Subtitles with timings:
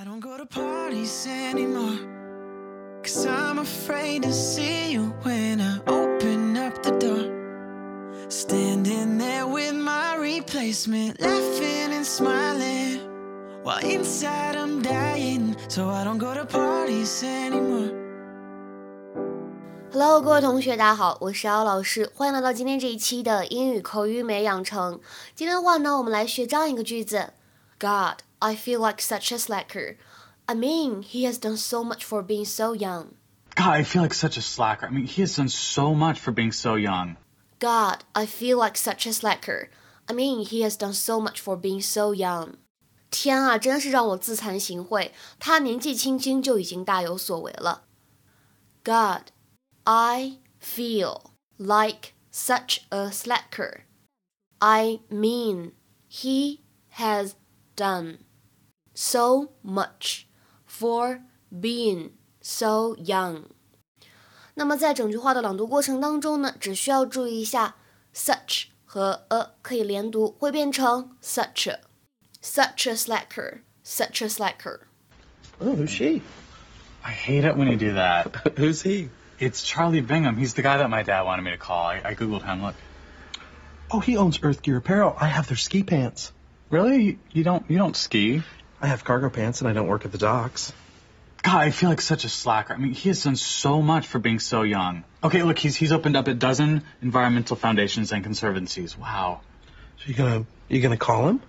[0.00, 1.98] I don't go to parties anymore.
[3.02, 8.30] Cause I'm afraid to see you when I open up the door.
[8.30, 13.00] Standing there with my replacement, laughing and smiling.
[13.62, 17.92] While inside I'm dying, so I don't go to parties anymore.
[19.92, 24.98] Hello，各位同学，大家好，我是姚老师，欢迎来到今天这一期的英语口语美养成。
[25.34, 27.34] 今天的话呢，我们来学这样一个句子
[27.78, 29.97] ：God, I feel like such a slacker.
[30.47, 33.15] I mean, he has done so much for being so young.
[33.55, 34.87] God, I feel like such a slacker.
[34.87, 37.17] I mean, he has done so much for being so young.
[37.59, 39.69] God, I feel like such a slacker.
[40.07, 42.57] I mean, he has done so much for being so young.
[43.09, 45.11] 天啊，真是让我自惭形秽。
[45.39, 47.85] 他年纪轻轻就已经大有所为了。
[48.83, 49.31] God,
[49.85, 53.85] I feel like such a slacker.
[54.59, 55.71] I mean,
[56.09, 56.59] he
[56.97, 57.35] has
[57.75, 58.19] done
[58.99, 60.25] so much
[60.65, 61.21] for
[61.51, 63.45] being so young.
[64.55, 67.75] 那么在整句话的朗读过程当中呢，只需要注意一下
[68.13, 71.81] such 和 a 可以连读，会变成 such a
[72.41, 74.81] such a slacker such a slacker。
[75.59, 76.21] Oh, who's she?
[77.03, 78.27] I hate it when you do that.
[78.57, 79.09] Who's he?
[79.39, 80.37] It's Charlie Bingham.
[80.37, 81.85] He's the guy that my dad wanted me to call.
[81.87, 82.63] I, I googled him.
[82.63, 82.75] Look.
[83.91, 85.15] Oh, he owns Earth Gear Apparel.
[85.19, 86.31] I have their ski pants.
[86.69, 87.03] Really?
[87.03, 88.41] You, you don't you don't ski?
[88.81, 90.73] I have cargo pants, and I don't work at the docks.
[91.43, 92.73] God, I feel like such a slacker.
[92.73, 95.03] I mean, he has done so much for being so young.
[95.23, 98.97] Okay, look, he's he's opened up a dozen environmental foundations and conservancies.
[98.97, 99.41] Wow.
[99.97, 101.39] So you gonna you gonna call him?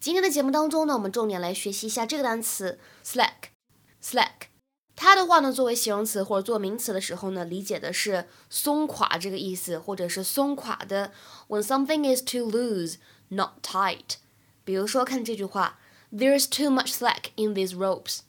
[0.00, 4.46] 今天的节目当中呢，我们重点来学习一下这个单词 slack。slack，
[4.94, 11.12] 它的话呢，作为形容词或者做名词的时候呢，理解的是松垮这个意思，或者是松垮的。
[11.48, 14.18] When something is too loose, not tight。
[14.64, 15.78] 比如说，看这句话
[16.12, 18.20] ：There's too much slack in these ropes.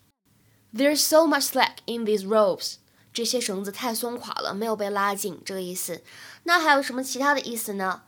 [0.73, 2.75] There's so much slack in these ropes.
[3.11, 6.03] 这些绳子太松垮了，没有被拉紧，这个意思。
[6.43, 8.03] 那还有什么其他的意思呢？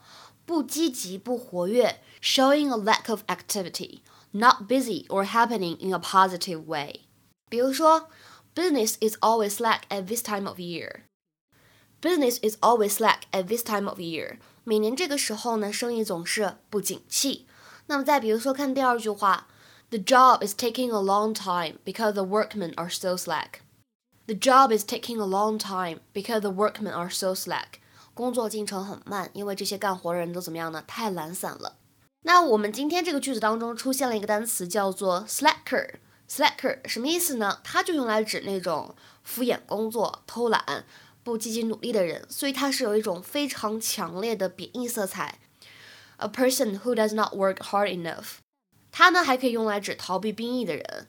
[0.46, 4.02] 不积极、不活跃，showing a lack of activity,
[4.32, 7.02] not busy or happening in a positive way。
[7.50, 8.10] 比如说，
[8.54, 14.00] business is always slack at this time of year。Business is always slack at this time of
[14.00, 14.38] year。
[14.64, 17.48] 每年这个时候呢，生意总是不景气。
[17.88, 19.48] 那么再比如说，看第二句话
[19.90, 24.86] ，The job is taking a long time because the workmen are so slack。The job is
[24.86, 27.80] taking a long time because the workmen are so slack。
[28.14, 30.84] 工作进程很慢，因为这些干活的人都怎么样呢？
[30.88, 31.78] 太懒散了。
[32.24, 37.60] 那我们今天这个句子当中出现了一个单词叫做 slacker。slacker 什么意思呢？
[37.64, 40.86] 它就用来指那种敷衍工作、偷懒、
[41.24, 45.40] 不积极努力的人，所以它是有一种非常强烈的贬义色彩。
[46.18, 48.38] A person who does not work hard enough。
[48.96, 51.08] 它呢还可以用来指逃避兵役的人。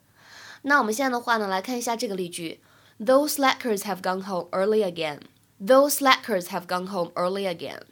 [0.62, 2.60] 那我们现在的话呢，来看一下这个例句：
[2.98, 5.20] Those slackers have gone home early again.
[5.60, 7.82] Those slackers have gone home early again.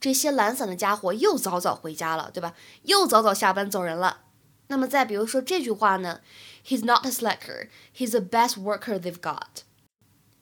[0.00, 2.54] 这些懒散的家伙又早早回家了，对吧？
[2.82, 4.22] 又早早下班走人了。
[4.68, 6.20] 那么再比如说这句话呢？
[6.64, 7.68] He's not a slacker.
[7.96, 9.64] He's the best worker they've got.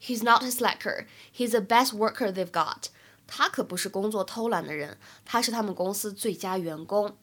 [0.01, 1.07] He's not a slacker.
[1.35, 2.89] He's the best worker they've got.
[3.27, 7.17] 他可不是工作偷懒的人，他是他们公司最佳员工。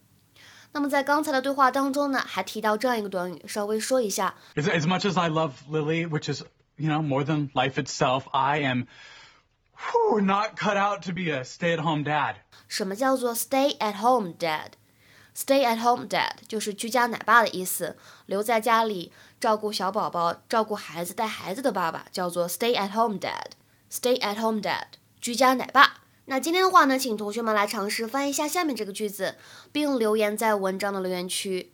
[0.72, 4.36] 那么在刚才的对话当中呢，还提到这样一个短语，稍微说一下。
[4.56, 6.44] As, as much as I love Lily, which is
[6.76, 8.88] you know more than life itself, I am
[9.78, 12.36] whew, not cut out to be a stay-at-home dad.
[12.68, 24.62] 什么叫做 stay at home dad？Stay at home dad 就是居家奶爸的意思，留在家里照顾小宝宝、照顾孩子、带孩子的爸爸叫做 stay at home dad。Stay at home
[24.62, 24.88] dad，
[25.22, 26.02] 居家奶爸。
[26.30, 29.36] 那今天的话呢，请同学们来尝试翻译一下下面这个句子，
[29.72, 31.72] 并留言在文章的留言区。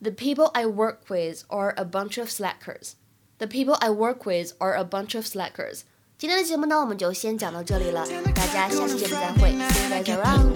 [0.00, 2.92] The people I work with are a bunch of slackers.
[3.38, 5.80] The people I work with are a bunch of slackers.
[6.18, 10.52] 今天的节目呢，我们就先讲到这里了，大家下期节目再会，See you guys around.